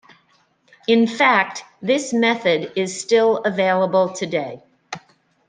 In 0.87 1.05
fact, 1.05 1.63
this 1.79 2.11
method 2.11 2.71
is 2.75 2.99
still 2.99 3.37
available 3.43 4.11
today. 4.13 4.63